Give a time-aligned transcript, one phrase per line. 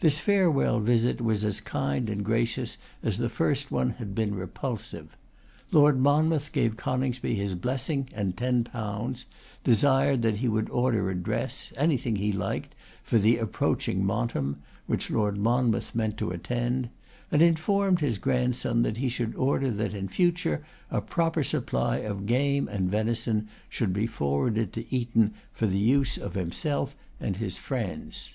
[0.00, 5.16] This farewell visit was as kind and gracious as the first one had been repulsive.
[5.70, 9.24] Lord Monmouth gave Coningsby his blessing and ten pounds;
[9.64, 14.56] desired that he would order a dress, anything he liked, for the approaching Montem,
[14.86, 16.90] which Lord Monmouth meant to attend;
[17.30, 22.26] and informed his grandson that he should order that in future a proper supply of
[22.26, 27.56] game and venison should be forwarded to Eton for the use of himself and his
[27.56, 28.32] friends.